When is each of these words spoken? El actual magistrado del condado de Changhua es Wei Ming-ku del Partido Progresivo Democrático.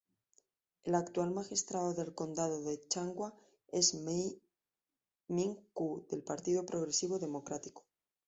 El 0.83 0.95
actual 0.95 1.29
magistrado 1.29 1.93
del 1.93 2.15
condado 2.15 2.63
de 2.63 2.81
Changhua 2.87 3.35
es 3.71 3.93
Wei 3.93 4.41
Ming-ku 5.27 6.07
del 6.09 6.23
Partido 6.23 6.65
Progresivo 6.65 7.19
Democrático. 7.19 7.83